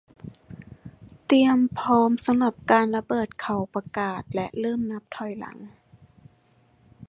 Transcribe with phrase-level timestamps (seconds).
[1.25, 5.57] เตรียมพร้อมสำหรับการระเบิดเขาประกาศและเริ่มนับถอยหลัง